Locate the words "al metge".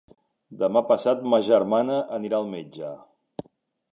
2.39-2.95